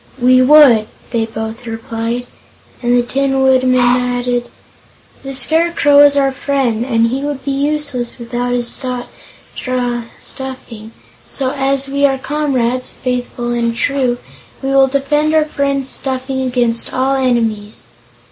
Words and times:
"We 0.19 0.41
would," 0.41 0.87
they 1.11 1.27
both 1.27 1.67
replied, 1.67 2.25
and 2.81 2.97
the 2.97 3.03
Tin 3.03 3.39
Woodman 3.43 3.79
added: 3.81 4.49
"The 5.21 5.35
Scarecrow 5.35 5.99
is 5.99 6.17
our 6.17 6.31
friend, 6.31 6.83
and 6.83 7.09
he 7.09 7.21
would 7.21 7.45
be 7.45 7.51
useless 7.51 8.17
without 8.17 8.53
his 8.53 8.67
straw 8.67 10.01
stuffing. 10.19 10.91
So, 11.29 11.51
as 11.51 11.87
we 11.87 12.03
are 12.07 12.17
comrades, 12.17 12.93
faithful 12.93 13.51
and 13.51 13.75
true, 13.75 14.17
we 14.63 14.69
will 14.71 14.87
defend 14.87 15.35
our 15.35 15.45
friend's 15.45 15.89
stuffing 15.89 16.41
against 16.41 16.91
all 16.91 17.13
enemies." 17.13 17.85